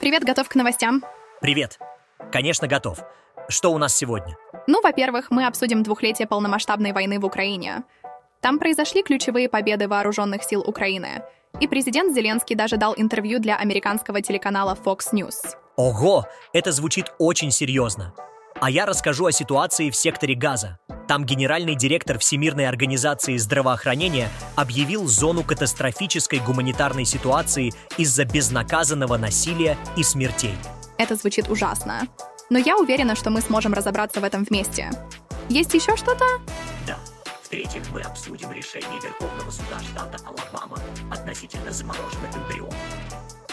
Привет, 0.00 0.22
готов 0.22 0.48
к 0.48 0.54
новостям? 0.54 1.02
Привет. 1.40 1.78
Конечно, 2.30 2.68
готов. 2.68 3.00
Что 3.48 3.72
у 3.72 3.78
нас 3.78 3.96
сегодня? 3.96 4.36
Ну, 4.68 4.80
во-первых, 4.80 5.30
мы 5.30 5.44
обсудим 5.44 5.82
двухлетие 5.82 6.28
полномасштабной 6.28 6.92
войны 6.92 7.18
в 7.18 7.24
Украине. 7.24 7.82
Там 8.40 8.60
произошли 8.60 9.02
ключевые 9.02 9.48
победы 9.48 9.88
вооруженных 9.88 10.44
сил 10.44 10.60
Украины. 10.60 11.22
И 11.60 11.66
президент 11.66 12.14
Зеленский 12.14 12.54
даже 12.54 12.76
дал 12.76 12.94
интервью 12.96 13.40
для 13.40 13.56
американского 13.56 14.22
телеканала 14.22 14.78
Fox 14.80 15.12
News. 15.12 15.56
Ого, 15.74 16.28
это 16.52 16.70
звучит 16.70 17.12
очень 17.18 17.50
серьезно. 17.50 18.14
А 18.60 18.70
я 18.70 18.86
расскажу 18.86 19.26
о 19.26 19.32
ситуации 19.32 19.90
в 19.90 19.96
секторе 19.96 20.36
Газа. 20.36 20.78
Там 21.08 21.24
генеральный 21.24 21.74
директор 21.74 22.18
Всемирной 22.18 22.68
организации 22.68 23.38
здравоохранения 23.38 24.28
объявил 24.56 25.06
зону 25.06 25.42
катастрофической 25.42 26.38
гуманитарной 26.38 27.06
ситуации 27.06 27.72
из-за 27.96 28.26
безнаказанного 28.26 29.16
насилия 29.16 29.78
и 29.96 30.02
смертей. 30.02 30.54
Это 30.98 31.16
звучит 31.16 31.48
ужасно. 31.48 32.06
Но 32.50 32.58
я 32.58 32.76
уверена, 32.76 33.16
что 33.16 33.30
мы 33.30 33.40
сможем 33.40 33.72
разобраться 33.72 34.20
в 34.20 34.24
этом 34.24 34.44
вместе. 34.44 34.90
Есть 35.48 35.72
еще 35.72 35.96
что-то? 35.96 36.26
Да. 36.86 36.98
В-третьих, 37.48 37.82
мы 37.94 38.02
обсудим 38.02 38.52
решение 38.52 39.00
Верховного 39.02 39.50
суда 39.50 39.80
штата 39.80 40.18
Алабама 40.26 40.78
относительно 41.10 41.72
замороженных 41.72 42.36
эмбрионов. 42.36 42.74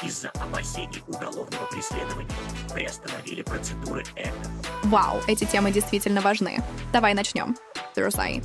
Из-за 0.04 0.32
опасений 0.32 1.02
уголовного 1.08 1.66
преследования 1.72 2.28
приостановили 2.74 3.42
процедуры 3.42 4.04
ЭКО. 4.18 4.50
Вау, 4.84 5.22
эти 5.28 5.46
темы 5.46 5.72
действительно 5.72 6.20
важны. 6.20 6.62
Давай 6.92 7.14
начнем. 7.14 7.56
Друзай. 7.96 8.44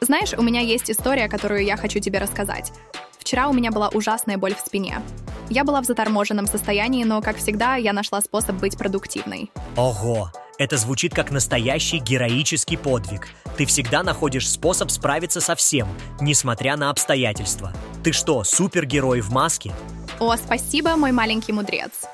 Знаешь, 0.00 0.32
у 0.34 0.42
меня 0.42 0.60
есть 0.60 0.92
история, 0.92 1.28
которую 1.28 1.64
я 1.64 1.76
хочу 1.76 1.98
тебе 1.98 2.20
рассказать. 2.20 2.72
Вчера 3.18 3.48
у 3.48 3.52
меня 3.52 3.72
была 3.72 3.88
ужасная 3.88 4.38
боль 4.38 4.54
в 4.54 4.60
спине. 4.60 5.02
Я 5.50 5.64
была 5.64 5.80
в 5.80 5.86
заторможенном 5.86 6.46
состоянии, 6.46 7.02
но, 7.02 7.20
как 7.20 7.38
всегда, 7.38 7.74
я 7.74 7.92
нашла 7.92 8.20
способ 8.20 8.54
быть 8.54 8.78
продуктивной. 8.78 9.50
Ого, 9.76 10.30
это 10.58 10.76
звучит 10.76 11.14
как 11.14 11.30
настоящий 11.30 11.98
героический 11.98 12.76
подвиг. 12.76 13.28
Ты 13.56 13.66
всегда 13.66 14.02
находишь 14.02 14.50
способ 14.50 14.90
справиться 14.90 15.40
со 15.40 15.54
всем, 15.54 15.88
несмотря 16.20 16.76
на 16.76 16.90
обстоятельства. 16.90 17.72
Ты 18.02 18.12
что, 18.12 18.44
супергерой 18.44 19.20
в 19.20 19.30
маске? 19.30 19.72
О, 20.18 20.36
спасибо, 20.36 20.96
мой 20.96 21.12
маленький 21.12 21.52
мудрец. 21.52 22.04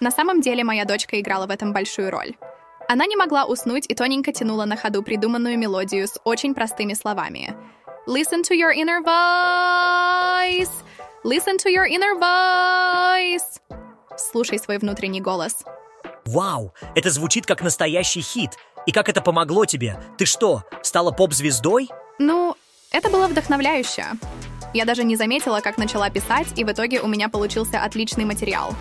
На 0.00 0.10
самом 0.10 0.40
деле 0.40 0.64
моя 0.64 0.84
дочка 0.84 1.20
играла 1.20 1.46
в 1.46 1.50
этом 1.50 1.72
большую 1.72 2.10
роль. 2.10 2.34
Она 2.88 3.06
не 3.06 3.16
могла 3.16 3.44
уснуть 3.44 3.86
и 3.88 3.94
тоненько 3.94 4.32
тянула 4.32 4.64
на 4.64 4.76
ходу 4.76 5.02
придуманную 5.02 5.58
мелодию 5.58 6.06
с 6.06 6.18
очень 6.24 6.54
простыми 6.54 6.94
словами. 6.94 7.54
Listen 8.06 8.42
to 8.42 8.54
your 8.54 8.72
inner 8.74 9.00
voice. 9.02 10.70
Listen 11.24 11.56
to 11.56 11.68
your 11.68 11.86
inner 11.86 12.18
voice. 12.18 13.60
Слушай 14.16 14.58
свой 14.58 14.78
внутренний 14.78 15.20
голос. 15.20 15.64
Вау, 16.24 16.72
это 16.94 17.10
звучит 17.10 17.46
как 17.46 17.62
настоящий 17.62 18.20
хит. 18.20 18.50
И 18.86 18.92
как 18.92 19.08
это 19.08 19.20
помогло 19.20 19.64
тебе? 19.64 19.98
Ты 20.18 20.26
что, 20.26 20.64
стала 20.82 21.10
поп-звездой? 21.10 21.88
Ну, 22.18 22.56
это 22.90 23.08
было 23.08 23.26
вдохновляюще. 23.28 24.06
Я 24.74 24.84
даже 24.84 25.04
не 25.04 25.16
заметила, 25.16 25.60
как 25.60 25.78
начала 25.78 26.08
писать, 26.10 26.48
и 26.56 26.64
в 26.64 26.72
итоге 26.72 27.00
у 27.00 27.06
меня 27.06 27.28
получился 27.28 27.82
отличный 27.82 28.24
материал. 28.24 28.74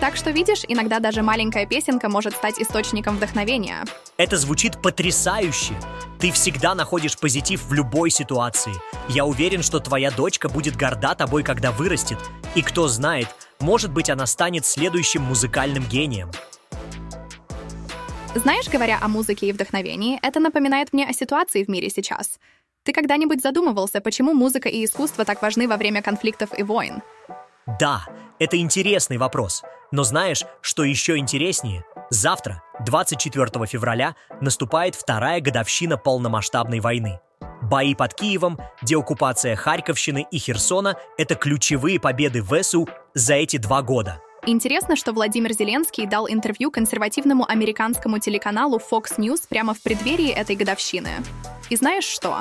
Так 0.00 0.16
что, 0.16 0.30
видишь, 0.30 0.62
иногда 0.66 0.98
даже 0.98 1.22
маленькая 1.22 1.66
песенка 1.66 2.08
может 2.08 2.34
стать 2.34 2.58
источником 2.58 3.16
вдохновения. 3.16 3.84
Это 4.16 4.38
звучит 4.38 4.80
потрясающе. 4.80 5.74
Ты 6.18 6.32
всегда 6.32 6.74
находишь 6.74 7.18
позитив 7.18 7.62
в 7.64 7.72
любой 7.74 8.10
ситуации. 8.10 8.72
Я 9.08 9.26
уверен, 9.26 9.62
что 9.62 9.78
твоя 9.78 10.10
дочка 10.10 10.48
будет 10.48 10.76
горда 10.76 11.14
тобой, 11.14 11.42
когда 11.42 11.70
вырастет. 11.70 12.18
И 12.54 12.62
кто 12.62 12.88
знает, 12.88 13.28
может 13.60 13.92
быть, 13.92 14.08
она 14.08 14.24
станет 14.24 14.64
следующим 14.64 15.22
музыкальным 15.22 15.84
гением. 15.84 16.30
Знаешь, 18.34 18.68
говоря 18.68 18.98
о 19.02 19.08
музыке 19.08 19.48
и 19.48 19.52
вдохновении, 19.52 20.18
это 20.22 20.38
напоминает 20.38 20.92
мне 20.92 21.04
о 21.04 21.12
ситуации 21.12 21.64
в 21.64 21.68
мире 21.68 21.90
сейчас. 21.90 22.38
Ты 22.84 22.92
когда-нибудь 22.92 23.42
задумывался, 23.42 24.00
почему 24.00 24.34
музыка 24.34 24.68
и 24.68 24.84
искусство 24.84 25.24
так 25.24 25.42
важны 25.42 25.66
во 25.66 25.76
время 25.76 26.00
конфликтов 26.00 26.56
и 26.56 26.62
войн? 26.62 27.02
Да, 27.80 28.06
это 28.38 28.56
интересный 28.56 29.18
вопрос. 29.18 29.62
Но 29.90 30.04
знаешь, 30.04 30.44
что 30.60 30.84
еще 30.84 31.16
интереснее? 31.16 31.84
Завтра, 32.10 32.62
24 32.86 33.66
февраля, 33.66 34.14
наступает 34.40 34.94
вторая 34.94 35.40
годовщина 35.40 35.96
полномасштабной 35.96 36.78
войны. 36.78 37.18
Бои 37.62 37.96
под 37.96 38.14
Киевом, 38.14 38.58
деоккупация 38.80 39.56
Харьковщины 39.56 40.26
и 40.30 40.38
Херсона– 40.38 40.96
это 41.18 41.34
ключевые 41.34 41.98
победы 41.98 42.42
ВСУ 42.42 42.88
за 43.12 43.34
эти 43.34 43.56
два 43.56 43.82
года. 43.82 44.20
Интересно, 44.46 44.96
что 44.96 45.12
Владимир 45.12 45.52
Зеленский 45.52 46.06
дал 46.06 46.26
интервью 46.26 46.70
консервативному 46.70 47.44
американскому 47.46 48.18
телеканалу 48.18 48.78
Fox 48.78 49.18
News 49.18 49.42
прямо 49.46 49.74
в 49.74 49.82
преддверии 49.82 50.30
этой 50.30 50.56
годовщины. 50.56 51.10
И 51.68 51.76
знаешь 51.76 52.04
что? 52.04 52.40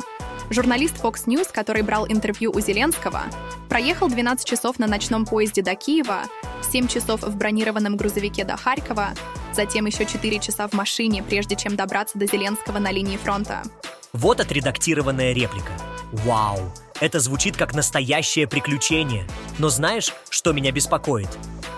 Журналист 0.49 0.95
Fox 1.03 1.25
News, 1.25 1.49
который 1.51 1.81
брал 1.81 2.07
интервью 2.07 2.51
у 2.51 2.59
Зеленского, 2.61 3.23
проехал 3.67 4.07
12 4.07 4.47
часов 4.47 4.79
на 4.79 4.87
ночном 4.87 5.25
поезде 5.25 5.61
до 5.61 5.75
Киева, 5.75 6.21
7 6.71 6.87
часов 6.87 7.21
в 7.21 7.35
бронированном 7.35 7.97
грузовике 7.97 8.45
до 8.45 8.55
Харькова, 8.55 9.09
затем 9.53 9.85
еще 9.85 10.05
4 10.05 10.39
часа 10.39 10.67
в 10.69 10.73
машине, 10.73 11.21
прежде 11.21 11.57
чем 11.57 11.75
добраться 11.75 12.17
до 12.17 12.25
Зеленского 12.25 12.79
на 12.79 12.91
линии 12.91 13.17
фронта. 13.17 13.61
Вот 14.13 14.39
отредактированная 14.39 15.33
реплика. 15.33 15.73
Вау, 16.11 16.59
это 17.01 17.19
звучит 17.19 17.57
как 17.57 17.75
настоящее 17.75 18.47
приключение. 18.47 19.27
Но 19.59 19.69
знаешь, 19.69 20.13
что 20.29 20.53
меня 20.53 20.71
беспокоит? 20.71 21.29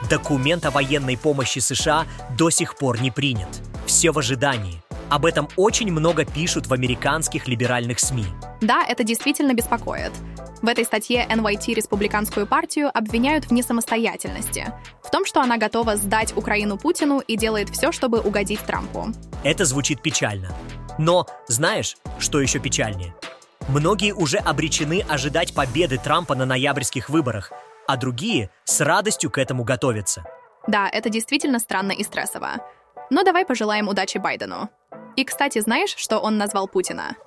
Документ 0.10 0.66
о 0.66 0.72
военной 0.72 1.18
помощи 1.18 1.60
США 1.60 2.06
до 2.38 2.50
сих 2.50 2.76
пор 2.76 3.02
не 3.02 3.12
принят. 3.12 3.50
Все 3.86 4.12
в 4.12 4.20
ожидании. 4.20 4.82
Об 5.10 5.26
этом 5.26 5.50
очень 5.58 5.92
много 5.92 6.26
пишут 6.26 6.68
в 6.68 6.74
американских 6.74 7.48
либеральных 7.48 8.00
СМИ. 8.00 8.26
Да, 8.62 8.86
это 8.88 9.04
действительно 9.04 9.54
беспокоит. 9.54 10.12
В 10.62 10.68
этой 10.68 10.86
статье 10.86 11.26
NYT 11.28 11.74
республиканскую 11.74 12.46
партию 12.46 12.96
обвиняют 12.96 13.46
в 13.46 13.52
несамостоятельности, 13.52 14.72
в 15.04 15.10
том, 15.10 15.26
что 15.26 15.42
она 15.42 15.58
готова 15.58 15.98
сдать 15.98 16.38
Украину 16.38 16.78
Путину 16.78 17.20
и 17.20 17.36
делает 17.36 17.70
все, 17.70 17.92
чтобы 17.92 18.20
угодить 18.20 18.62
Трампу. 18.62 19.08
Это 19.44 19.66
звучит 19.66 20.02
печально. 20.02 20.56
Но 20.98 21.26
знаешь, 21.48 21.98
что 22.20 22.40
еще 22.40 22.60
печальнее? 22.60 23.16
Многие 23.70 24.14
уже 24.14 24.38
обречены 24.38 25.04
ожидать 25.08 25.54
победы 25.54 25.98
Трампа 25.98 26.36
на 26.36 26.46
ноябрьских 26.46 27.10
выборах, 27.10 27.52
а 27.92 27.98
другие 27.98 28.50
с 28.64 28.80
радостью 28.80 29.30
к 29.30 29.38
этому 29.38 29.66
готовятся. 29.66 30.24
Да, 30.66 30.88
это 30.88 31.10
действительно 31.10 31.60
странно 31.60 31.92
и 31.92 32.04
стрессово. 32.04 32.66
Но 33.10 33.24
давай 33.24 33.46
пожелаем 33.46 33.90
удачи 33.90 34.18
Байдену. 34.18 34.70
И, 35.18 35.26
кстати, 35.26 35.60
знаешь, 35.60 35.94
что 35.98 36.20
он 36.20 36.38
назвал 36.38 36.70
Путина? 36.70 37.18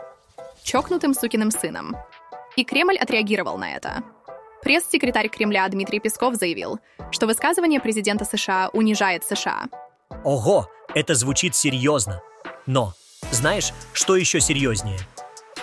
Чокнутым 0.63 1.13
сукиным 1.13 1.51
сыном. 1.51 1.97
И 2.57 2.65
Кремль 2.65 2.97
отреагировал 2.97 3.59
на 3.59 3.77
это. 3.77 4.03
Пресс-секретарь 4.63 5.29
Кремля 5.29 5.69
Дмитрий 5.69 6.01
Песков 6.01 6.37
заявил, 6.37 6.81
что 7.11 7.27
высказывание 7.27 7.79
президента 7.79 8.25
США 8.25 8.71
унижает 8.73 9.23
США. 9.23 9.65
Ого, 10.25 10.71
это 10.95 11.15
звучит 11.15 11.55
серьезно. 11.55 12.23
Но, 12.65 12.95
знаешь, 13.31 13.75
что 13.93 14.17
еще 14.17 14.41
серьезнее? 14.41 15.01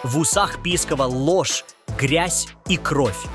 В 0.04 0.20
усах 0.20 0.62
Пискова 0.62 1.06
ложь, 1.06 1.66
грязь 1.98 2.50
и 2.68 2.78
кровь. 2.78 3.26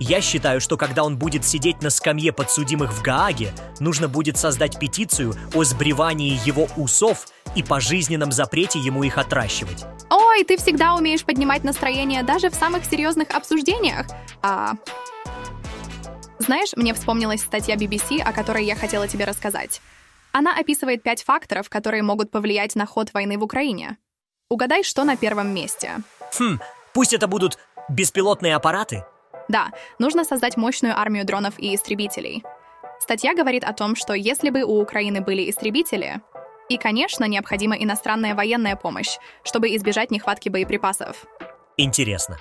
Я 0.00 0.20
считаю, 0.20 0.60
что 0.60 0.76
когда 0.76 1.04
он 1.04 1.16
будет 1.16 1.44
сидеть 1.44 1.80
на 1.82 1.90
скамье 1.90 2.32
подсудимых 2.32 2.92
в 2.92 3.02
Гааге, 3.02 3.52
нужно 3.78 4.08
будет 4.08 4.36
создать 4.36 4.78
петицию 4.78 5.34
о 5.54 5.64
сбривании 5.64 6.38
его 6.44 6.68
усов 6.76 7.26
и 7.54 7.62
пожизненном 7.62 8.32
запрете 8.32 8.78
ему 8.80 9.04
их 9.04 9.18
отращивать. 9.18 9.84
Ой, 10.10 10.44
ты 10.44 10.56
всегда 10.56 10.94
умеешь 10.94 11.24
поднимать 11.24 11.62
настроение 11.62 12.22
даже 12.22 12.50
в 12.50 12.54
самых 12.54 12.84
серьезных 12.84 13.30
обсуждениях. 13.30 14.06
А... 14.42 14.72
Знаешь, 16.38 16.72
мне 16.76 16.92
вспомнилась 16.92 17.40
статья 17.40 17.76
BBC, 17.76 18.20
о 18.20 18.32
которой 18.32 18.64
я 18.64 18.74
хотела 18.74 19.06
тебе 19.06 19.24
рассказать. 19.24 19.80
Она 20.32 20.58
описывает 20.58 21.02
пять 21.04 21.22
факторов, 21.22 21.68
которые 21.68 22.02
могут 22.02 22.32
повлиять 22.32 22.74
на 22.74 22.86
ход 22.86 23.14
войны 23.14 23.38
в 23.38 23.44
Украине. 23.44 23.96
Угадай, 24.50 24.82
что 24.82 25.04
на 25.04 25.16
первом 25.16 25.54
месте. 25.54 26.02
Хм, 26.38 26.58
пусть 26.92 27.12
это 27.12 27.28
будут 27.28 27.56
беспилотные 27.88 28.56
аппараты, 28.56 29.04
да, 29.48 29.72
нужно 29.98 30.24
создать 30.24 30.56
мощную 30.56 30.98
армию 30.98 31.24
дронов 31.24 31.58
и 31.58 31.74
истребителей. 31.74 32.42
Статья 33.00 33.34
говорит 33.34 33.64
о 33.64 33.72
том, 33.72 33.96
что 33.96 34.14
если 34.14 34.50
бы 34.50 34.62
у 34.62 34.80
Украины 34.80 35.20
были 35.20 35.50
истребители, 35.50 36.20
и, 36.68 36.78
конечно, 36.78 37.24
необходима 37.24 37.76
иностранная 37.76 38.34
военная 38.34 38.76
помощь, 38.76 39.18
чтобы 39.42 39.74
избежать 39.76 40.10
нехватки 40.10 40.48
боеприпасов. 40.48 41.24
Интересно. 41.76 42.38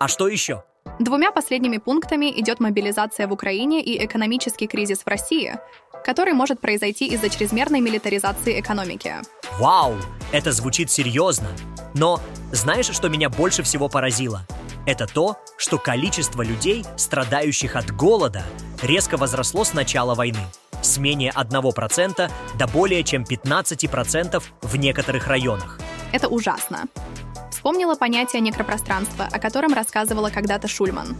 А 0.00 0.08
что 0.08 0.28
еще? 0.28 0.64
Двумя 0.98 1.30
последними 1.30 1.76
пунктами 1.78 2.30
идет 2.40 2.60
мобилизация 2.60 3.26
в 3.26 3.32
Украине 3.32 3.82
и 3.82 4.02
экономический 4.04 4.66
кризис 4.66 5.00
в 5.00 5.06
России, 5.08 5.58
который 6.04 6.32
может 6.32 6.60
произойти 6.60 7.06
из-за 7.08 7.28
чрезмерной 7.28 7.80
милитаризации 7.80 8.58
экономики. 8.60 9.16
Вау, 9.58 9.94
это 10.32 10.52
звучит 10.52 10.90
серьезно. 10.90 11.48
Но 11.94 12.20
знаешь, 12.52 12.86
что 12.86 13.08
меня 13.08 13.28
больше 13.28 13.62
всего 13.62 13.88
поразило? 13.88 14.46
Это 14.86 15.08
то, 15.08 15.36
что 15.58 15.78
количество 15.78 16.42
людей, 16.42 16.84
страдающих 16.96 17.74
от 17.74 17.90
голода, 17.90 18.44
резко 18.80 19.16
возросло 19.16 19.64
с 19.64 19.74
начала 19.74 20.14
войны. 20.14 20.46
с 20.82 20.98
менее 20.98 21.32
1% 21.34 22.30
до 22.56 22.66
более 22.68 23.02
чем 23.02 23.24
15% 23.24 24.42
в 24.62 24.76
некоторых 24.76 25.26
районах. 25.26 25.80
Это 26.12 26.28
ужасно. 26.28 26.84
Вспомнила 27.50 27.96
понятие 27.96 28.40
некропространства, 28.40 29.26
о 29.32 29.40
котором 29.40 29.72
рассказывала 29.72 30.30
когда-то 30.30 30.68
Шульман. 30.68 31.16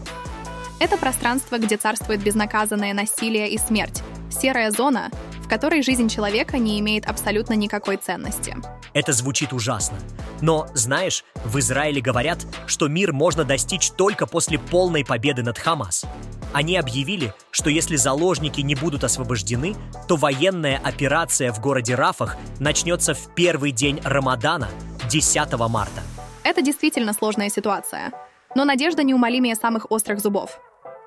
Это 0.79 0.95
пространство, 0.97 1.57
где 1.57 1.75
царствует 1.75 2.23
безнаказанное 2.23 2.93
насилие 2.93 3.49
и 3.49 3.57
смерть, 3.57 4.03
серая 4.29 4.71
зона, 4.71 5.11
в 5.47 5.49
которой 5.49 5.81
жизнь 5.81 6.09
человека 6.09 6.57
не 6.57 6.77
имеет 6.81 7.05
абсолютно 7.05 7.53
никакой 7.53 7.95
ценности. 7.95 8.57
Это 8.91 9.13
звучит 9.13 9.53
ужасно. 9.53 9.97
Но, 10.41 10.67
знаешь, 10.73 11.23
в 11.45 11.57
Израиле 11.59 12.01
говорят, 12.01 12.45
что 12.65 12.89
мир 12.89 13.13
можно 13.13 13.45
достичь 13.45 13.91
только 13.91 14.25
после 14.27 14.59
полной 14.59 15.05
победы 15.05 15.43
над 15.43 15.57
Хамас. 15.57 16.03
Они 16.51 16.75
объявили, 16.75 17.33
что 17.49 17.69
если 17.69 17.95
заложники 17.95 18.59
не 18.59 18.75
будут 18.75 19.05
освобождены, 19.05 19.73
то 20.09 20.17
военная 20.17 20.81
операция 20.83 21.53
в 21.53 21.61
городе 21.61 21.95
Рафах 21.95 22.35
начнется 22.59 23.13
в 23.13 23.33
первый 23.33 23.71
день 23.71 24.01
Рамадана, 24.03 24.67
10 25.09 25.53
марта. 25.69 26.01
Это 26.43 26.61
действительно 26.61 27.13
сложная 27.13 27.47
ситуация. 27.47 28.11
Но 28.53 28.65
надежда 28.65 29.03
неумолимее 29.03 29.55
самых 29.55 29.89
острых 29.91 30.19
зубов. 30.19 30.59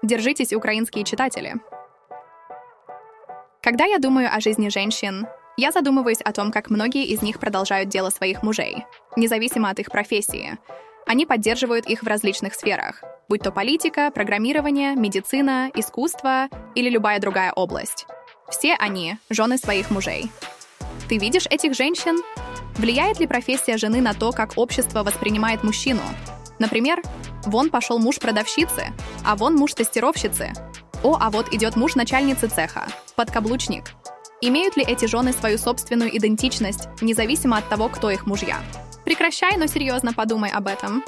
Держитесь, 0.02 0.54
украинские 0.54 1.04
читатели. 1.04 1.56
Когда 3.62 3.84
я 3.84 3.98
думаю 3.98 4.34
о 4.34 4.40
жизни 4.40 4.70
женщин, 4.70 5.26
я 5.58 5.70
задумываюсь 5.70 6.22
о 6.22 6.32
том, 6.32 6.50
как 6.50 6.70
многие 6.70 7.04
из 7.04 7.20
них 7.20 7.38
продолжают 7.38 7.90
дело 7.90 8.08
своих 8.08 8.42
мужей, 8.42 8.86
независимо 9.16 9.68
от 9.68 9.78
их 9.78 9.90
профессии. 9.90 10.56
Они 11.06 11.26
поддерживают 11.26 11.86
их 11.86 12.02
в 12.02 12.06
различных 12.06 12.54
сферах, 12.54 13.04
будь 13.28 13.42
то 13.42 13.52
политика, 13.52 14.10
программирование, 14.10 14.94
медицина, 14.96 15.70
искусство 15.74 16.48
или 16.74 16.88
любая 16.88 17.20
другая 17.20 17.52
область. 17.52 18.06
Все 18.48 18.74
они— 18.78 19.18
жены 19.28 19.58
своих 19.58 19.90
мужей. 19.90 20.30
Ты 21.10 21.18
видишь 21.18 21.46
этих 21.46 21.74
женщин? 21.74 22.16
Влияет 22.78 23.20
ли 23.20 23.26
профессия 23.26 23.76
жены 23.76 24.00
на 24.00 24.14
то, 24.14 24.32
как 24.32 24.56
общество 24.56 25.02
воспринимает 25.02 25.64
мужчину? 25.64 26.02
Например, 26.58 27.02
вон 27.44 27.68
пошел 27.68 27.98
муж 27.98 28.20
продавщицы, 28.20 28.86
а 29.22 29.36
вон 29.36 29.54
муж 29.54 29.74
тестировщицы. 29.74 30.54
О, 31.02 31.18
а 31.20 31.30
вот 31.30 31.52
идет 31.52 31.76
муж 31.76 31.94
начальницы 31.94 32.48
цеха, 32.48 32.86
подкаблучник. 33.20 33.93
Имеют 34.40 34.78
ли 34.78 34.82
эти 34.82 35.05
жены 35.05 35.34
свою 35.34 35.58
собственную 35.58 36.17
идентичность, 36.17 36.88
независимо 37.02 37.58
от 37.58 37.69
того, 37.69 37.90
кто 37.90 38.11
их 38.11 38.26
мужья? 38.26 38.62
Прекращай, 39.05 39.58
но 39.58 39.67
серьезно 39.67 40.14
подумай 40.14 40.50
об 40.50 40.67
этом. 40.67 41.05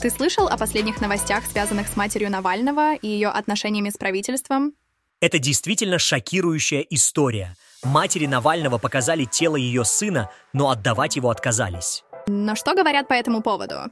Ты 0.00 0.10
слышал 0.10 0.48
о 0.48 0.58
последних 0.58 1.00
новостях, 1.00 1.44
связанных 1.46 1.86
с 1.86 1.94
матерью 1.94 2.32
Навального 2.32 2.96
и 2.96 3.06
ее 3.06 3.28
отношениями 3.28 3.90
с 3.90 3.96
правительством? 3.96 4.72
Это 5.20 5.38
действительно 5.38 6.00
шокирующая 6.00 6.80
история. 6.90 7.54
Матери 7.84 8.26
Навального 8.26 8.78
показали 8.78 9.24
тело 9.24 9.54
ее 9.54 9.84
сына, 9.84 10.30
но 10.52 10.70
отдавать 10.70 11.14
его 11.14 11.30
отказались. 11.30 12.02
Но 12.26 12.56
что 12.56 12.74
говорят 12.74 13.06
по 13.06 13.12
этому 13.12 13.40
поводу? 13.40 13.84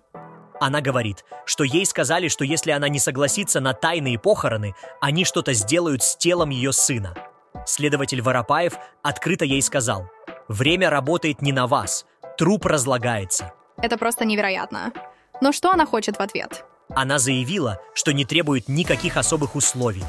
Она 0.60 0.80
говорит, 0.80 1.24
что 1.44 1.64
ей 1.64 1.84
сказали, 1.84 2.28
что 2.28 2.44
если 2.44 2.70
она 2.70 2.88
не 2.88 2.98
согласится 2.98 3.60
на 3.60 3.74
тайные 3.74 4.18
похороны, 4.18 4.74
они 5.00 5.24
что-то 5.24 5.52
сделают 5.52 6.02
с 6.02 6.16
телом 6.16 6.50
ее 6.50 6.72
сына. 6.72 7.14
Следователь 7.66 8.22
Воропаев 8.22 8.74
открыто 9.02 9.44
ей 9.44 9.60
сказал, 9.60 10.08
«Время 10.48 10.90
работает 10.90 11.42
не 11.42 11.52
на 11.52 11.66
вас, 11.66 12.06
труп 12.38 12.66
разлагается». 12.66 13.52
Это 13.76 13.98
просто 13.98 14.24
невероятно. 14.24 14.92
Но 15.40 15.52
что 15.52 15.70
она 15.70 15.84
хочет 15.84 16.16
в 16.16 16.20
ответ? 16.20 16.64
Она 16.94 17.18
заявила, 17.18 17.80
что 17.94 18.12
не 18.12 18.24
требует 18.24 18.68
никаких 18.68 19.16
особых 19.16 19.54
условий. 19.56 20.04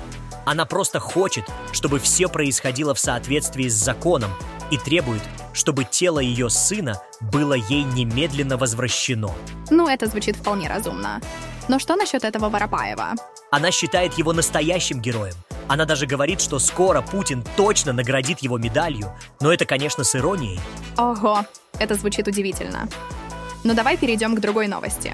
Она 0.45 0.65
просто 0.65 0.99
хочет, 0.99 1.43
чтобы 1.73 1.99
все 1.99 2.29
происходило 2.29 2.93
в 2.93 2.99
соответствии 2.99 3.67
с 3.67 3.73
законом 3.73 4.31
и 4.71 4.77
требует, 4.77 5.21
чтобы 5.53 5.83
тело 5.83 6.19
ее 6.19 6.49
сына 6.49 7.01
было 7.19 7.53
ей 7.53 7.83
немедленно 7.83 8.57
возвращено. 8.57 9.31
Ну, 9.69 9.87
это 9.87 10.07
звучит 10.07 10.35
вполне 10.35 10.67
разумно. 10.69 11.21
Но 11.67 11.79
что 11.79 11.95
насчет 11.95 12.23
этого 12.23 12.49
Воропаева? 12.49 13.13
Она 13.51 13.71
считает 13.71 14.13
его 14.13 14.33
настоящим 14.33 15.01
героем. 15.01 15.35
Она 15.67 15.85
даже 15.85 16.05
говорит, 16.05 16.39
что 16.39 16.59
скоро 16.59 17.01
Путин 17.01 17.43
точно 17.57 17.91
наградит 17.91 18.39
его 18.39 18.57
медалью, 18.57 19.11
но 19.41 19.51
это, 19.51 19.65
конечно, 19.65 20.03
с 20.03 20.15
иронией. 20.15 20.59
Ого, 20.97 21.45
это 21.79 21.95
звучит 21.95 22.27
удивительно. 22.27 22.87
Но 23.63 23.73
давай 23.73 23.97
перейдем 23.97 24.35
к 24.35 24.39
другой 24.39 24.67
новости. 24.67 25.13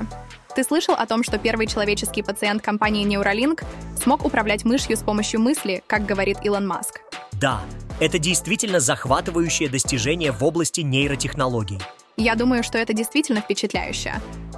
Ты 0.55 0.63
слышал 0.63 0.93
о 0.93 1.07
том, 1.07 1.23
что 1.23 1.39
первый 1.39 1.65
человеческий 1.65 2.21
пациент 2.21 2.61
компании 2.61 3.05
Neuralink 3.07 3.63
смог 3.99 4.23
управлять 4.23 4.65
мышью 4.65 4.95
с 4.95 5.01
помощью 5.01 5.39
мысли, 5.39 5.83
как 5.87 6.05
говорит 6.05 6.37
Илон 6.43 6.67
Маск? 6.67 7.01
Да, 7.43 7.59
это 7.99 8.19
действительно 8.19 8.79
захватывающее 8.79 9.67
достижение 9.67 10.31
в 10.31 10.41
области 10.45 10.79
нейротехнологий. 10.79 11.77
Я 12.15 12.35
думаю, 12.35 12.63
что 12.63 12.77
это 12.77 12.93
действительно 12.93 13.41
впечатляюще. 13.41 14.13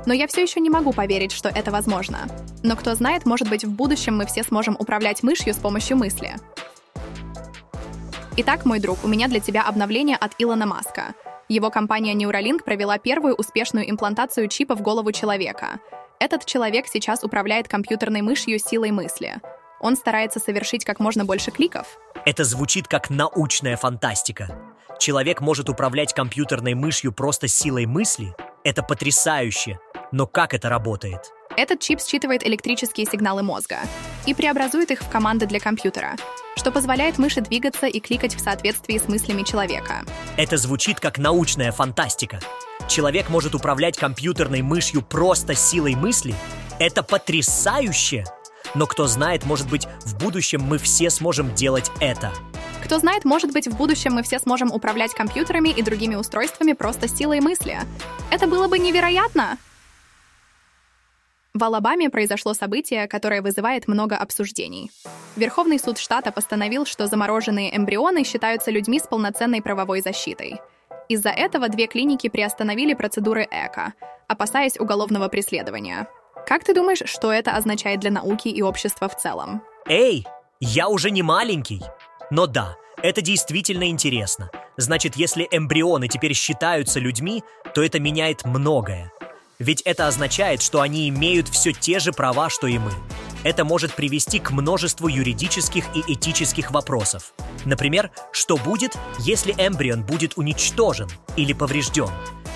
Но 0.05 0.13
я 0.13 0.27
все 0.27 0.43
еще 0.43 0.59
не 0.59 0.69
могу 0.69 0.93
поверить, 0.93 1.31
что 1.31 1.49
это 1.49 1.71
возможно. 1.71 2.27
Но 2.61 2.75
кто 2.75 2.93
знает, 2.93 3.25
может 3.25 3.49
быть, 3.49 3.63
в 3.63 3.71
будущем 3.71 4.15
мы 4.15 4.27
все 4.27 4.43
сможем 4.43 4.75
управлять 4.77 5.23
мышью 5.23 5.55
с 5.55 5.57
помощью 5.57 5.97
мысли. 5.97 6.35
Итак, 8.37 8.65
мой 8.65 8.79
друг, 8.79 9.03
у 9.03 9.07
меня 9.07 9.27
для 9.29 9.39
тебя 9.39 9.63
обновление 9.63 10.17
от 10.17 10.33
Илона 10.37 10.67
Маска. 10.67 11.15
Его 11.49 11.71
компания 11.71 12.13
Neuralink 12.13 12.61
провела 12.63 12.99
первую 12.99 13.33
успешную 13.33 13.89
имплантацию 13.89 14.47
чипа 14.47 14.75
в 14.75 14.83
голову 14.83 15.11
человека. 15.11 15.79
Этот 16.19 16.45
человек 16.45 16.85
сейчас 16.85 17.23
управляет 17.23 17.67
компьютерной 17.67 18.21
мышью 18.21 18.59
силой 18.59 18.91
мысли. 18.91 19.41
Он 19.85 19.95
старается 19.95 20.39
совершить 20.39 20.83
как 20.83 20.99
можно 20.99 21.25
больше 21.25 21.51
кликов, 21.51 21.85
это 22.25 22.43
звучит 22.43 22.87
как 22.87 23.11
научная 23.11 23.77
фантастика. 23.77 24.49
Человек 24.99 25.41
может 25.41 25.69
управлять 25.69 26.11
компьютерной 26.11 26.73
мышью 26.73 27.11
просто 27.11 27.47
силой 27.47 27.85
мысли? 27.85 28.33
Это 28.63 28.81
потрясающе. 28.81 29.77
Но 30.11 30.25
как 30.25 30.55
это 30.55 30.69
работает? 30.69 31.31
Этот 31.55 31.81
чип 31.81 31.99
считывает 32.01 32.43
электрические 32.43 33.05
сигналы 33.05 33.43
мозга 33.43 33.77
и 34.25 34.33
преобразует 34.33 34.89
их 34.89 35.01
в 35.01 35.09
команды 35.09 35.45
для 35.45 35.59
компьютера, 35.59 36.15
что 36.55 36.71
позволяет 36.71 37.19
мыши 37.19 37.41
двигаться 37.41 37.85
и 37.85 37.99
кликать 37.99 38.33
в 38.33 38.39
соответствии 38.39 38.97
с 38.97 39.07
мыслями 39.07 39.43
человека. 39.43 40.03
Это 40.35 40.57
звучит 40.57 40.99
как 40.99 41.19
научная 41.19 41.71
фантастика. 41.71 42.39
Человек 42.87 43.29
может 43.29 43.53
управлять 43.53 43.97
компьютерной 43.97 44.63
мышью 44.63 45.03
просто 45.03 45.53
силой 45.53 45.93
мысли? 45.93 46.33
Это 46.79 47.03
потрясающе! 47.03 48.25
Но 48.75 48.87
кто 48.87 49.07
знает, 49.07 49.45
может 49.45 49.69
быть, 49.69 49.87
в 50.01 50.17
будущем 50.19 50.61
мы 50.61 50.77
все 50.77 51.09
сможем 51.09 51.55
делать 51.55 51.91
это. 51.99 52.31
Кто 52.83 52.99
знает, 52.99 53.25
может 53.25 53.51
быть, 53.51 53.67
в 53.67 53.75
будущем 53.75 54.13
мы 54.13 54.21
все 54.21 54.37
сможем 54.37 54.71
управлять 54.71 55.13
компьютерами 55.13 55.69
и 55.69 55.81
другими 55.81 56.15
устройствами 56.15 56.73
просто 56.73 57.07
силой 57.07 57.39
мысли. 57.39 57.79
Это 58.29 58.47
было 58.47 58.67
бы 58.67 58.77
невероятно! 58.77 59.57
В 61.55 61.63
Алабаме 61.63 62.09
произошло 62.09 62.53
событие, 62.53 63.07
которое 63.07 63.41
вызывает 63.41 63.87
много 63.87 64.17
обсуждений. 64.17 64.91
Верховный 65.37 65.79
суд 65.79 65.97
штата 65.97 66.33
постановил, 66.33 66.85
что 66.85 67.07
замороженные 67.07 67.75
эмбрионы 67.75 68.25
считаются 68.25 68.71
людьми 68.71 68.99
с 68.99 69.07
полноценной 69.07 69.61
правовой 69.61 70.01
защитой. 70.01 70.59
Из-за 71.07 71.29
этого 71.29 71.69
две 71.69 71.87
клиники 71.87 72.27
приостановили 72.27 72.93
процедуры 72.93 73.47
ЭКО, 73.49 73.93
опасаясь 74.27 74.77
уголовного 74.77 75.29
преследования. 75.29 76.07
Как 76.45 76.63
ты 76.63 76.75
думаешь, 76.75 77.01
что 77.05 77.31
это 77.31 77.51
означает 77.55 77.99
для 77.99 78.11
науки 78.11 78.49
и 78.49 78.61
общества 78.61 79.09
в 79.09 79.17
целом? 79.17 79.63
Эй, 79.87 80.25
я 80.59 80.89
уже 80.89 81.09
не 81.09 81.23
маленький. 81.23 81.81
Но 82.29 82.45
да, 82.45 82.75
это 83.01 83.21
действительно 83.21 83.89
интересно. 83.89 84.51
Значит, 84.77 85.15
если 85.15 85.47
эмбрионы 85.49 86.07
теперь 86.07 86.33
считаются 86.33 86.99
людьми, 86.99 87.43
то 87.73 87.83
это 87.83 87.99
меняет 87.99 88.45
многое. 88.45 89.11
Ведь 89.57 89.81
это 89.83 90.07
означает, 90.07 90.61
что 90.61 90.81
они 90.81 91.09
имеют 91.09 91.47
все 91.49 91.71
те 91.71 91.97
же 91.97 92.11
права, 92.11 92.49
что 92.49 92.67
и 92.67 92.77
мы. 92.77 92.91
Это 93.43 93.63
может 93.63 93.93
привести 93.93 94.39
к 94.39 94.51
множеству 94.51 95.07
юридических 95.07 95.85
и 95.95 96.13
этических 96.13 96.71
вопросов. 96.71 97.33
Например, 97.63 98.11
что 98.31 98.57
будет, 98.57 98.95
если 99.19 99.53
эмбрион 99.53 100.03
будет 100.03 100.37
уничтожен 100.37 101.07
или 101.37 101.53
поврежден? 101.53 102.09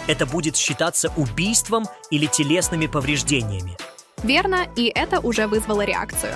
Это 0.07 0.25
будет 0.25 0.55
считаться 0.55 1.11
убийством 1.15 1.85
или 2.09 2.25
телесными 2.25 2.87
повреждениями. 2.87 3.77
Верно, 4.23 4.67
и 4.75 4.91
это 4.93 5.19
уже 5.19 5.47
вызвало 5.47 5.83
реакцию. 5.83 6.35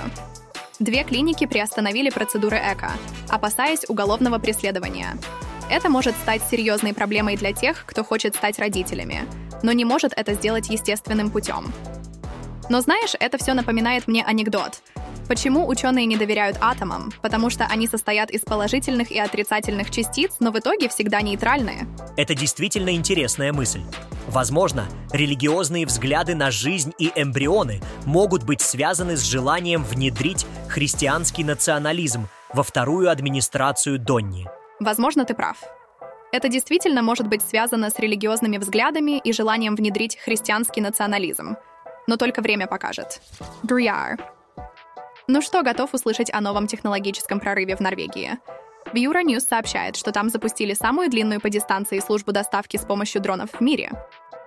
Две 0.79 1.03
клиники 1.03 1.46
приостановили 1.46 2.10
процедуры 2.10 2.58
ЭКО, 2.58 2.91
опасаясь 3.29 3.86
уголовного 3.88 4.39
преследования. 4.39 5.17
Это 5.70 5.89
может 5.89 6.15
стать 6.15 6.41
серьезной 6.50 6.93
проблемой 6.93 7.38
для 7.38 7.53
тех, 7.53 7.86
кто 7.86 8.03
хочет 8.03 8.36
стать 8.36 8.60
родителями, 8.60 9.25
но 9.62 9.72
не 9.72 9.86
может 9.86 10.13
это 10.15 10.34
сделать 10.34 10.70
естественным 10.70 11.29
путем. 11.29 11.74
Но 12.70 12.82
знаешь, 12.82 13.15
это 13.20 13.38
все 13.38 13.53
напоминает 13.53 14.08
мне 14.08 14.24
анекдот— 14.24 14.82
Почему 15.27 15.68
ученые 15.68 16.06
не 16.06 16.18
доверяют 16.18 16.58
атомам? 16.60 17.12
Потому 17.22 17.50
что 17.50 17.65
они 17.65 17.88
состоят 17.88 18.30
из 18.30 18.42
положительных 18.42 19.12
и 19.12 19.20
отрицательных 19.20 19.89
частиц, 19.89 20.36
но 20.39 20.51
в 20.51 20.60
итоге 20.60 20.89
всегда 20.89 21.22
нейтральные. 21.22 21.88
Это 22.18 22.36
действительно 22.36 22.94
интересная 22.94 23.53
мысль. 23.53 23.82
Возможно, 24.27 24.86
религиозные 25.12 25.86
взгляды 25.86 26.36
на 26.36 26.51
жизнь 26.51 26.94
и 26.98 27.12
эмбрионы 27.15 27.82
могут 28.06 28.44
быть 28.44 28.62
связаны 28.62 29.15
с 29.15 29.22
желанием 29.22 29.84
внедрить 29.84 30.46
христианский 30.68 31.44
национализм 31.44 32.27
во 32.53 32.63
вторую 32.63 33.10
администрацию 33.10 34.00
Донни. 34.00 34.48
Возможно, 34.80 35.25
ты 35.25 35.34
прав. 35.34 35.58
Это 36.32 36.50
действительно 36.50 37.01
может 37.03 37.27
быть 37.27 37.44
связано 37.44 37.89
с 37.89 38.00
религиозными 38.00 38.58
взглядами 38.58 39.20
и 39.20 39.32
желанием 39.32 39.75
внедрить 39.75 40.18
христианский 40.18 40.82
национализм. 40.82 41.58
Но 42.08 42.18
только 42.18 42.42
время 42.42 42.68
покажет. 42.68 43.22
Друяр. 43.62 44.18
Ну 45.27 45.42
что, 45.42 45.63
готов 45.63 45.94
услышать 45.94 46.34
о 46.34 46.42
новом 46.42 46.68
технологическом 46.68 47.39
прорыве 47.39 47.77
в 47.77 47.80
Норвегии? 47.80 48.38
В 48.92 48.96
Euronews 48.96 49.39
сообщает, 49.39 49.96
что 49.96 50.12
там 50.12 50.30
запустили 50.30 50.74
самую 50.74 51.10
длинную 51.10 51.39
по 51.39 51.50
дистанции 51.50 52.00
службу 52.00 52.34
доставки 52.34 52.75
с 52.75 52.82
помощью 52.82 53.22
дронов 53.22 53.51
в 53.53 53.62
мире. 53.62 53.92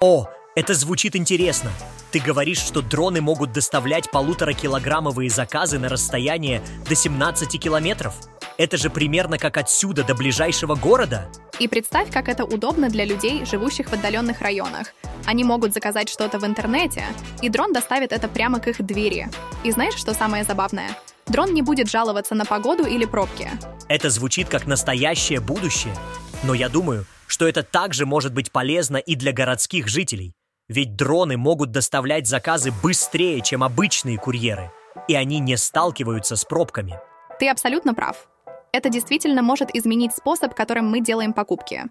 О, 0.03 0.29
это 0.55 0.75
звучит 0.75 1.17
интересно. 1.17 1.71
Ты 2.13 2.21
говоришь, 2.21 2.59
что 2.59 2.83
дроны 2.83 3.23
могут 3.23 3.53
доставлять 3.53 4.11
полуторакилограммовые 4.11 5.31
заказы 5.31 5.79
на 5.79 5.89
расстояние 5.89 6.63
до 6.87 6.95
17 6.95 7.59
километров? 7.59 8.15
Это 8.59 8.79
же 8.79 8.89
примерно 8.89 9.39
как 9.39 9.59
отсюда 9.59 10.03
до 10.03 10.15
ближайшего 10.15 10.75
города. 10.77 11.29
И 11.59 11.69
представь, 11.69 12.11
как 12.11 12.29
это 12.29 12.45
удобно 12.45 12.89
для 12.89 13.05
людей, 13.05 13.45
живущих 13.45 13.89
в 13.89 13.93
отдаленных 13.93 14.41
районах. 14.41 14.95
Они 15.27 15.45
могут 15.45 15.75
заказать 15.75 16.09
что-то 16.09 16.39
в 16.39 16.47
интернете, 16.47 17.05
и 17.43 17.51
дрон 17.51 17.73
доставит 17.73 18.13
это 18.13 18.29
прямо 18.29 18.59
к 18.59 18.69
их 18.69 18.85
двери. 18.85 19.29
И 19.63 19.71
знаешь, 19.71 19.95
что 19.95 20.15
самое 20.15 20.45
забавное? 20.45 20.91
Дрон 21.27 21.53
не 21.53 21.61
будет 21.61 21.91
жаловаться 21.91 22.35
на 22.35 22.45
погоду 22.45 22.85
или 22.85 23.05
пробки. 23.05 23.51
Это 23.89 24.09
звучит 24.11 24.49
как 24.49 24.67
настоящее 24.67 25.41
будущее. 25.41 25.95
Но 26.43 26.55
я 26.55 26.69
думаю, 26.69 27.05
что 27.27 27.47
это 27.47 27.63
также 27.63 28.07
может 28.07 28.33
быть 28.33 28.53
полезно 28.53 28.97
и 28.97 29.17
для 29.17 29.33
городских 29.33 29.89
жителей. 29.89 30.33
Ведь 30.69 30.97
дроны 30.97 31.37
могут 31.37 31.73
доставлять 31.73 32.27
заказы 32.27 32.73
быстрее, 32.83 33.41
чем 33.41 33.63
обычные 33.63 34.19
курьеры, 34.19 34.73
и 35.09 35.15
они 35.15 35.41
не 35.41 35.57
сталкиваются 35.57 36.37
с 36.37 36.45
пробками. 36.45 36.99
Ты 37.39 37.49
абсолютно 37.49 37.93
прав. 37.93 38.29
Это 38.77 38.91
действительно 38.91 39.41
может 39.41 39.75
изменить 39.75 40.13
способ, 40.15 40.55
которым 40.55 40.91
мы 40.91 41.01
делаем 41.01 41.33
покупки. 41.33 41.85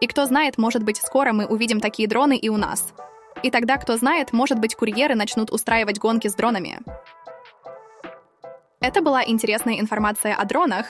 И 0.00 0.08
кто 0.08 0.26
знает, 0.26 0.58
может 0.58 0.82
быть, 0.82 0.96
скоро 0.96 1.32
мы 1.32 1.46
увидим 1.46 1.78
такие 1.78 2.08
дроны 2.08 2.36
и 2.36 2.48
у 2.48 2.56
нас. 2.56 2.92
И 3.44 3.50
тогда, 3.52 3.76
кто 3.76 3.96
знает, 3.96 4.32
может 4.32 4.58
быть, 4.58 4.74
курьеры 4.74 5.14
начнут 5.14 5.52
устраивать 5.52 6.00
гонки 6.00 6.26
с 6.26 6.34
дронами. 6.34 6.80
Это 8.80 9.02
была 9.02 9.24
интересная 9.24 9.78
информация 9.78 10.34
о 10.34 10.44
дронах, 10.44 10.86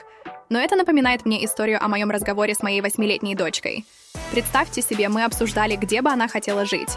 но 0.49 0.59
это 0.59 0.75
напоминает 0.75 1.27
мне 1.27 1.45
историю 1.45 1.85
о 1.85 1.89
моем 1.89 2.11
разговоре 2.11 2.55
с 2.55 2.63
моей 2.63 2.81
восьмилетней 2.81 3.35
дочкой. 3.35 3.85
Представьте 4.33 4.81
себе, 4.81 5.11
мы 5.11 5.25
обсуждали, 5.25 5.77
где 5.77 6.01
бы 6.01 6.09
она 6.09 6.29
хотела 6.29 6.65
жить. 6.65 6.97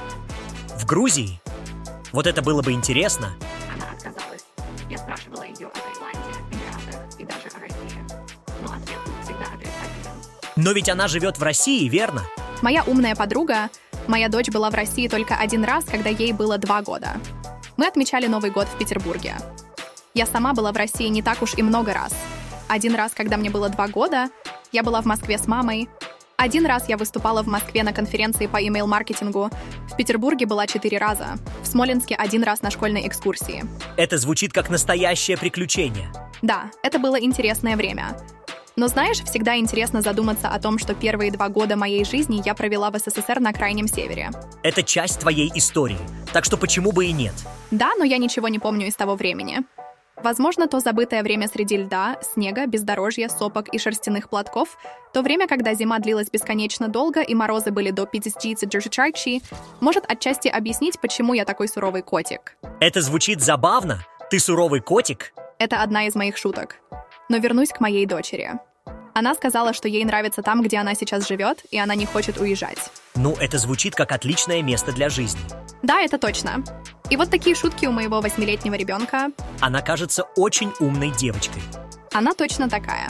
В 0.78 0.86
Грузии? 0.86 1.42
Вот 2.14 2.26
это 2.26 2.42
было 2.42 2.62
бы 2.62 2.72
интересно. 2.72 3.32
Но 10.62 10.74
ведь 10.74 10.90
она 10.90 11.08
живет 11.08 11.38
в 11.38 11.44
России, 11.44 11.88
верно? 11.88 12.24
Моя 12.62 12.84
умная 12.84 13.16
подруга, 13.16 13.70
моя 14.08 14.28
дочь 14.28 14.50
была 14.50 14.70
в 14.70 14.74
России 14.74 15.08
только 15.08 15.36
один 15.36 15.64
раз, 15.64 15.86
когда 15.86 16.10
ей 16.10 16.34
было 16.34 16.58
два 16.58 16.82
года. 16.82 17.14
Мы 17.78 17.88
отмечали 17.88 18.28
Новый 18.28 18.52
год 18.52 18.68
в 18.68 18.78
Петербурге. 18.78 19.36
Я 20.14 20.26
сама 20.26 20.54
была 20.54 20.74
в 20.74 20.76
России 20.76 21.08
не 21.08 21.22
так 21.22 21.42
уж 21.42 21.54
и 21.56 21.62
много 21.62 21.94
раз. 21.94 22.14
Один 22.68 22.94
раз, 22.96 23.14
когда 23.14 23.38
мне 23.38 23.50
было 23.50 23.70
два 23.70 23.88
года, 23.88 24.30
я 24.74 24.84
была 24.84 25.02
в 25.02 25.06
Москве 25.06 25.38
с 25.38 25.48
мамой. 25.48 25.88
Один 26.36 26.66
раз 26.66 26.90
я 26.90 26.98
выступала 26.98 27.42
в 27.42 27.48
Москве 27.48 27.84
на 27.84 27.94
конференции 27.94 28.48
по 28.48 28.62
email-маркетингу. 28.62 29.50
В 29.90 29.96
Петербурге 29.96 30.46
была 30.46 30.68
четыре 30.68 30.98
раза. 30.98 31.38
В 31.64 31.68
Смоленске 31.68 32.16
один 32.16 32.44
раз 32.44 32.62
на 32.62 32.70
школьной 32.70 33.08
экскурсии. 33.08 33.64
Это 33.96 34.18
звучит 34.18 34.52
как 34.52 34.70
настоящее 34.70 35.38
приключение. 35.38 36.12
Да, 36.42 36.70
это 36.84 37.00
было 37.00 37.18
интересное 37.18 37.78
время. 37.78 38.18
Но 38.80 38.88
знаешь, 38.88 39.22
всегда 39.26 39.58
интересно 39.58 40.02
задуматься 40.02 40.48
о 40.48 40.58
том, 40.58 40.80
что 40.80 40.96
первые 40.96 41.32
два 41.32 41.50
года 41.50 41.76
моей 41.76 42.06
жизни 42.06 42.42
я 42.46 42.54
провела 42.54 42.90
в 42.92 42.98
СССР 42.98 43.42
на 43.42 43.52
Крайнем 43.52 43.90
Севере. 43.90 44.32
Это 44.64 44.84
часть 44.84 45.20
твоей 45.20 45.52
истории, 45.54 45.98
так 46.32 46.46
что 46.46 46.56
почему 46.56 46.94
бы 46.94 47.06
и 47.08 47.12
нет? 47.12 47.34
Да, 47.72 47.92
но 47.98 48.06
я 48.06 48.18
ничего 48.18 48.48
не 48.48 48.58
помню 48.58 48.88
из 48.88 48.96
того 48.96 49.16
времени. 49.16 49.64
Возможно, 50.16 50.70
то 50.70 50.80
забытое 50.80 51.24
время 51.24 51.50
среди 51.50 51.76
льда, 51.76 52.20
снега, 52.22 52.68
бездорожья, 52.68 53.28
сопок 53.28 53.68
и 53.68 53.78
шерстяных 53.78 54.30
платков, 54.30 54.78
то 55.14 55.24
время, 55.24 55.50
когда 55.50 55.74
зима 55.74 56.00
длилась 56.00 56.30
бесконечно 56.30 56.88
долго 56.88 57.20
и 57.20 57.36
морозы 57.36 57.72
были 57.72 57.92
до 57.92 58.06
50 58.06 58.66
может 59.82 60.10
отчасти 60.10 60.48
объяснить, 60.48 61.02
почему 61.02 61.34
я 61.34 61.44
такой 61.44 61.68
суровый 61.68 62.02
котик. 62.02 62.56
Это 62.80 63.02
звучит 63.02 63.42
забавно. 63.42 64.06
Ты 64.32 64.40
суровый 64.40 64.80
котик? 64.80 65.34
Это 65.58 65.82
одна 65.82 66.08
из 66.08 66.16
моих 66.16 66.38
шуток. 66.38 66.78
Но 67.28 67.40
вернусь 67.40 67.70
к 67.72 67.82
моей 67.82 68.06
дочери. 68.06 68.58
Она 69.20 69.36
сказала, 69.36 69.74
что 69.74 69.90
ей 69.90 70.06
нравится 70.06 70.42
там, 70.42 70.62
где 70.62 70.78
она 70.78 70.96
сейчас 70.96 71.28
живет, 71.28 71.66
и 71.72 71.78
она 71.78 71.94
не 71.94 72.06
хочет 72.06 72.38
уезжать. 72.38 72.78
Ну, 73.16 73.36
это 73.36 73.58
звучит 73.58 73.94
как 73.94 74.14
отличное 74.14 74.62
место 74.62 74.94
для 74.94 75.10
жизни. 75.10 75.42
Да, 75.84 76.00
это 76.00 76.18
точно. 76.18 76.64
И 77.10 77.18
вот 77.18 77.30
такие 77.30 77.54
шутки 77.54 77.86
у 77.86 77.92
моего 77.92 78.22
восьмилетнего 78.22 78.76
ребенка. 78.76 79.32
Она 79.60 79.82
кажется 79.82 80.24
очень 80.38 80.72
умной 80.80 81.12
девочкой. 81.12 81.62
Она 82.14 82.34
точно 82.34 82.70
такая. 82.70 83.10